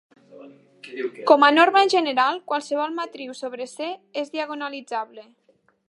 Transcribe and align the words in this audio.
Com 1.31 1.45
a 1.47 1.51
norma 1.57 1.83
general, 1.95 2.39
qualsevol 2.53 2.97
matriu 3.01 3.37
sobre 3.43 3.71
ℂ 3.75 3.95
és 4.23 4.35
diagonalitzable. 4.39 5.29